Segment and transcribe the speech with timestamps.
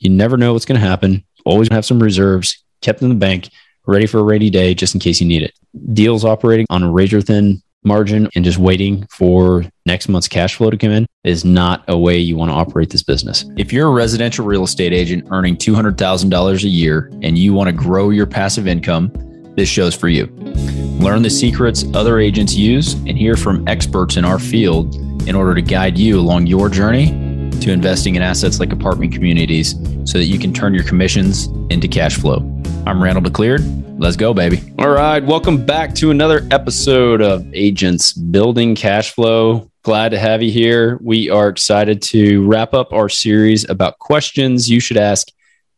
[0.00, 1.24] You never know what's going to happen.
[1.44, 3.50] Always have some reserves kept in the bank,
[3.86, 5.52] ready for a rainy day, just in case you need it.
[5.92, 10.70] Deals operating on a razor thin margin and just waiting for next month's cash flow
[10.70, 13.44] to come in is not a way you want to operate this business.
[13.56, 17.72] If you're a residential real estate agent earning $200,000 a year and you want to
[17.72, 19.12] grow your passive income,
[19.56, 20.26] this show's for you.
[21.00, 24.94] Learn the secrets other agents use and hear from experts in our field
[25.28, 27.08] in order to guide you along your journey
[27.60, 29.74] to investing in assets like apartment communities
[30.10, 32.38] so that you can turn your commissions into cash flow.
[32.84, 34.00] I'm Randal DeCleared.
[34.00, 34.60] Let's go, baby.
[34.76, 35.24] All right.
[35.24, 39.70] Welcome back to another episode of Agents Building Cash Flow.
[39.84, 40.98] Glad to have you here.
[41.00, 45.28] We are excited to wrap up our series about questions you should ask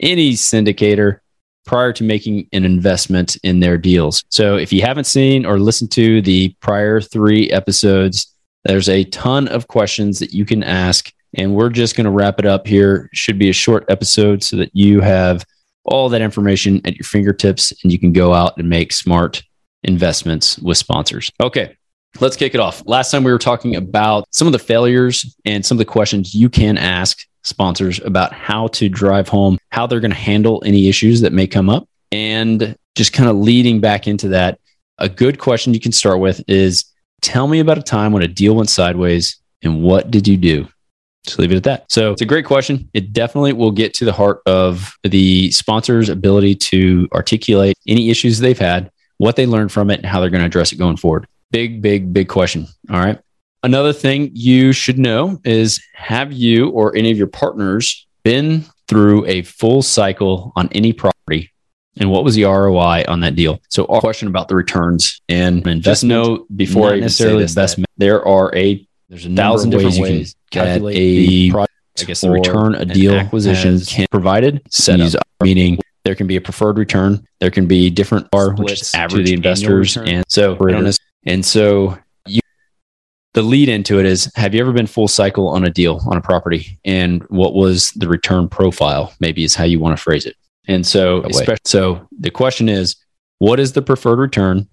[0.00, 1.20] any syndicator
[1.64, 4.24] prior to making an investment in their deals.
[4.30, 9.46] So if you haven't seen or listened to the prior three episodes, there's a ton
[9.46, 11.12] of questions that you can ask.
[11.34, 13.10] And we're just going to wrap it up here.
[13.12, 15.44] Should be a short episode so that you have
[15.84, 19.42] all that information at your fingertips and you can go out and make smart
[19.84, 21.30] investments with sponsors.
[21.40, 21.76] Okay,
[22.20, 22.82] let's kick it off.
[22.86, 26.34] Last time we were talking about some of the failures and some of the questions
[26.34, 30.88] you can ask sponsors about how to drive home how they're going to handle any
[30.88, 31.88] issues that may come up.
[32.10, 34.58] And just kind of leading back into that,
[34.98, 36.84] a good question you can start with is
[37.20, 40.66] tell me about a time when a deal went sideways and what did you do?
[41.26, 41.90] Just leave it at that.
[41.90, 42.88] So it's a great question.
[42.94, 48.38] It definitely will get to the heart of the sponsor's ability to articulate any issues
[48.38, 50.96] they've had, what they learned from it, and how they're going to address it going
[50.96, 51.26] forward.
[51.50, 52.66] Big, big, big question.
[52.90, 53.18] All right.
[53.62, 59.26] Another thing you should know is have you or any of your partners been through
[59.26, 61.50] a full cycle on any property?
[61.98, 63.58] And what was the ROI on that deal?
[63.70, 66.08] So, our question about the returns and investment.
[66.10, 70.35] know before I necessarily investment, there are a there's a thousand different ways you can
[70.50, 74.62] calculate a project, I guess the return a deal acquisition can provided.
[74.70, 78.80] set up, meaning there can be a preferred return, there can be different R, which
[78.80, 80.56] is average to the investors, and so
[81.26, 82.40] and so you,
[83.34, 86.16] the lead into it is have you ever been full cycle on a deal on
[86.16, 86.78] a property?
[86.84, 90.36] And what was the return profile maybe is how you want to phrase it.
[90.68, 91.24] And so
[91.64, 92.96] so the question is
[93.38, 94.68] what is the preferred return?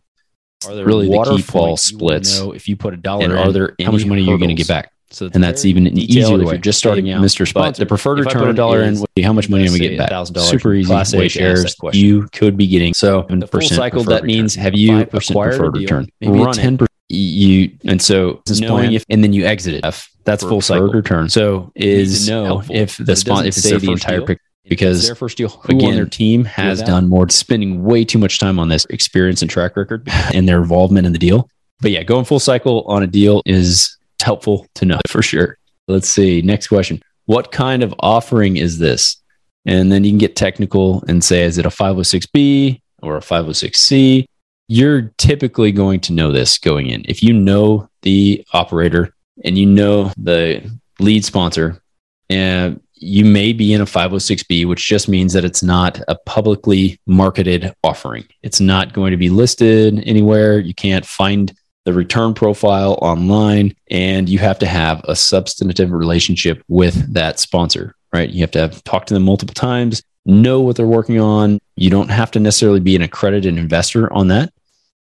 [0.68, 2.40] Are there really the key fall splits?
[2.40, 4.56] if you put a dollar and in, are there how much money you're going to
[4.56, 6.44] get back so and that's even an easier way.
[6.44, 7.48] If you're just starting out, Mr.
[7.48, 10.28] Spot, the preferred return a dollar in, how much money am we get back?
[10.38, 10.88] Super easy.
[10.88, 12.94] Class A shares you could be getting.
[12.94, 16.08] So the full cycle, that means have you acquired preferred return?
[16.20, 20.08] Maybe ten percent you and so knowing if and then you exit it.
[20.26, 21.30] That's full cycle return.
[21.30, 25.38] So is know if the spot if it's their the entire picture because their first
[25.38, 28.70] deal who again, on their team has done more spending way too much time on
[28.70, 31.50] this experience and track record and their involvement in the deal.
[31.82, 35.58] But yeah, going full cycle on a deal is helpful to know for sure.
[35.88, 36.42] Let's see.
[36.42, 37.02] Next question.
[37.26, 39.18] What kind of offering is this?
[39.66, 44.26] And then you can get technical and say, is it a 506B or a 506C?
[44.68, 47.04] you're typically going to know this going in.
[47.08, 49.14] If you know the operator
[49.44, 50.70] and you know the
[51.00, 51.82] lead sponsor,
[52.30, 57.00] and you may be in a 506B, which just means that it's not a publicly
[57.06, 58.26] marketed offering.
[58.42, 60.60] It's not going to be listed anywhere.
[60.60, 61.54] You can't find
[61.86, 67.96] the return profile online, and you have to have a substantive relationship with that sponsor,
[68.14, 68.30] right?
[68.30, 71.60] You have to have talked to them multiple times, know what they're working on.
[71.76, 74.54] You don't have to necessarily be an accredited investor on that.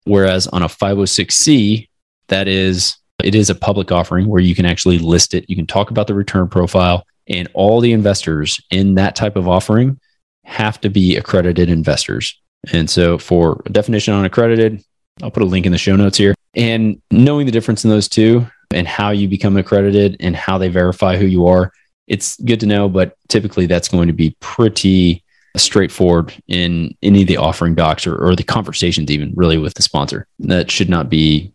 [0.05, 1.89] Whereas on a 506C,
[2.29, 5.49] that is, it is a public offering where you can actually list it.
[5.49, 9.47] You can talk about the return profile, and all the investors in that type of
[9.47, 10.01] offering
[10.45, 12.41] have to be accredited investors.
[12.73, 14.83] And so, for a definition on accredited,
[15.23, 16.35] I'll put a link in the show notes here.
[16.55, 20.69] And knowing the difference in those two and how you become accredited and how they
[20.69, 21.73] verify who you are,
[22.07, 22.89] it's good to know.
[22.89, 25.25] But typically, that's going to be pretty
[25.57, 29.83] straightforward in any of the offering docs or, or the conversations, even really with the
[29.83, 30.27] sponsor.
[30.41, 31.53] That should not be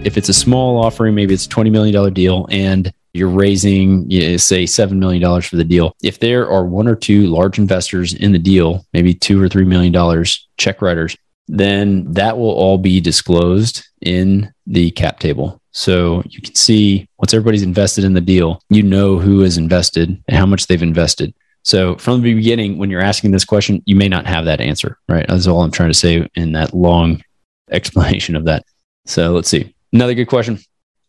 [0.06, 4.32] if it's a small offering, maybe it's a $20 million deal, and you're raising, you
[4.32, 5.96] know, say, $7 million for the deal.
[6.02, 9.68] If there are one or two large investors in the deal, maybe two or $3
[9.68, 10.26] million
[10.58, 11.16] check writers,
[11.48, 15.62] then that will all be disclosed in the cap table.
[15.72, 20.22] So you can see once everybody's invested in the deal, you know who is invested
[20.28, 21.34] and how much they've invested.
[21.64, 24.98] So from the beginning, when you're asking this question, you may not have that answer,
[25.08, 25.26] right?
[25.28, 27.24] That's all I'm trying to say in that long
[27.72, 28.66] explanation of that.
[29.06, 29.74] So let's see.
[29.92, 30.60] Another good question.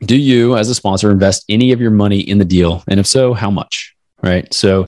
[0.00, 2.82] Do you, as a sponsor, invest any of your money in the deal?
[2.88, 3.94] And if so, how much?
[4.22, 4.52] Right.
[4.52, 4.86] So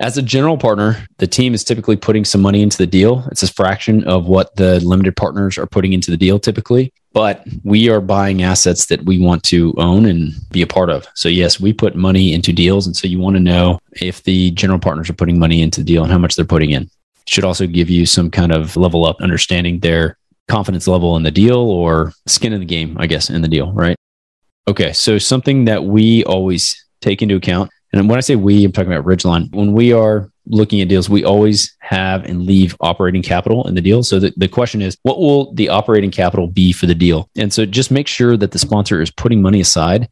[0.00, 3.26] as a general partner, the team is typically putting some money into the deal.
[3.32, 7.44] It's a fraction of what the limited partners are putting into the deal typically, but
[7.64, 11.06] we are buying assets that we want to own and be a part of.
[11.14, 12.86] So, yes, we put money into deals.
[12.86, 15.86] And so you want to know if the general partners are putting money into the
[15.86, 16.82] deal and how much they're putting in.
[16.82, 20.16] It should also give you some kind of level up understanding their
[20.46, 23.72] confidence level in the deal or skin in the game, I guess, in the deal,
[23.72, 23.96] right?
[24.68, 24.92] Okay.
[24.92, 28.92] So, something that we always take into account and when I say we, I'm talking
[28.92, 29.54] about Ridgeline.
[29.54, 33.80] When we are looking at deals, we always have and leave operating capital in the
[33.80, 34.02] deal.
[34.02, 37.30] So the, the question is, what will the operating capital be for the deal?
[37.36, 40.08] And so just make sure that the sponsor is putting money aside,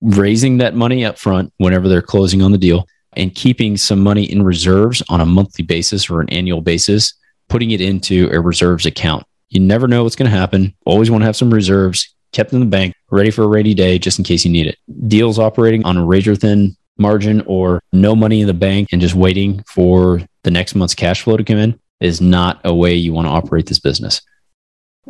[0.00, 4.24] raising that money up front whenever they're closing on the deal, and keeping some money
[4.24, 7.12] in reserves on a monthly basis or an annual basis,
[7.48, 9.24] putting it into a reserves account.
[9.50, 10.74] You never know what's going to happen.
[10.84, 13.98] Always want to have some reserves kept in the bank, ready for a rainy day,
[13.98, 14.78] just in case you need it.
[15.08, 19.14] Deals operating on a razor thin margin or no money in the bank and just
[19.14, 23.12] waiting for the next month's cash flow to come in is not a way you
[23.12, 24.20] want to operate this business.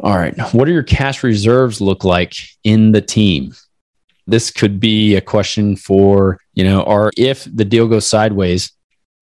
[0.02, 0.38] All right.
[0.54, 3.54] What do your cash reserves look like in the team?
[4.26, 8.72] This could be a question for, you know, or if the deal goes sideways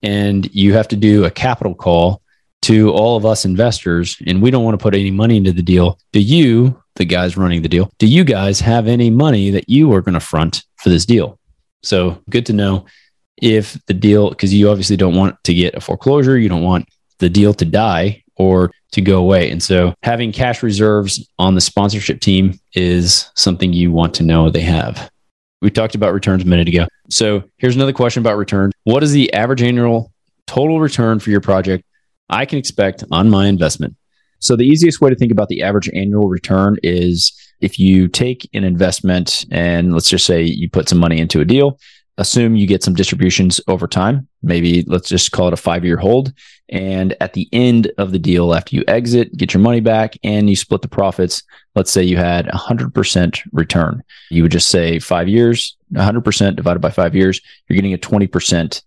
[0.03, 2.21] and you have to do a capital call
[2.63, 5.63] to all of us investors and we don't want to put any money into the
[5.63, 9.69] deal, do you, the guys running the deal, do you guys have any money that
[9.69, 11.39] you are going to front for this deal?
[11.83, 12.87] So good to know
[13.37, 16.89] if the deal, because you obviously don't want to get a foreclosure, you don't want
[17.19, 19.51] the deal to die or to go away.
[19.51, 24.51] And so having cash reserves on the sponsorship team is something you want to know
[24.51, 25.11] they have.
[25.63, 26.87] We talked about returns a minute ago.
[27.09, 28.75] So here's another question about returns.
[28.85, 30.13] What is the average annual
[30.47, 31.85] total return for your project
[32.29, 33.97] I can expect on my investment?
[34.39, 38.49] So the easiest way to think about the average annual return is if you take
[38.53, 41.79] an investment and let's just say you put some money into a deal,
[42.19, 44.27] assume you get some distributions over time.
[44.43, 46.33] Maybe let's just call it a five year hold.
[46.69, 50.49] And at the end of the deal, after you exit, get your money back and
[50.51, 51.43] you split the profits,
[51.75, 54.03] let's say you had 100% return.
[54.31, 58.83] You would just say five years, 100% divided by five years, you're getting a 20%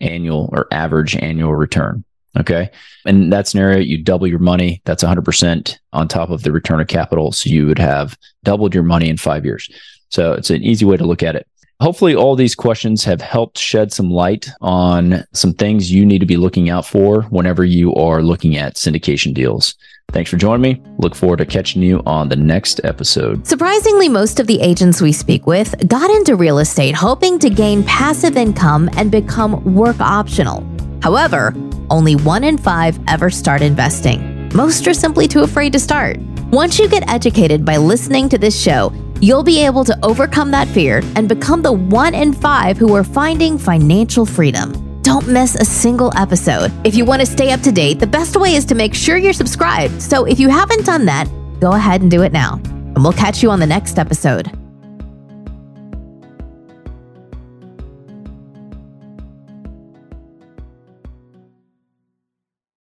[0.00, 2.04] annual or average annual return.
[2.38, 2.70] Okay.
[3.04, 4.80] In that scenario, you double your money.
[4.84, 7.32] That's 100% on top of the return of capital.
[7.32, 9.68] So you would have doubled your money in five years.
[10.08, 11.46] So it's an easy way to look at it.
[11.80, 16.26] Hopefully, all these questions have helped shed some light on some things you need to
[16.26, 19.74] be looking out for whenever you are looking at syndication deals.
[20.12, 20.82] Thanks for joining me.
[20.98, 23.46] Look forward to catching you on the next episode.
[23.48, 27.82] Surprisingly, most of the agents we speak with got into real estate hoping to gain
[27.82, 30.64] passive income and become work optional.
[31.02, 31.52] However,
[31.92, 34.50] only one in five ever start investing.
[34.54, 36.16] Most are simply too afraid to start.
[36.50, 40.66] Once you get educated by listening to this show, you'll be able to overcome that
[40.68, 45.00] fear and become the one in five who are finding financial freedom.
[45.02, 46.72] Don't miss a single episode.
[46.84, 49.16] If you want to stay up to date, the best way is to make sure
[49.16, 50.00] you're subscribed.
[50.00, 51.28] So if you haven't done that,
[51.60, 52.60] go ahead and do it now.
[52.64, 54.61] And we'll catch you on the next episode.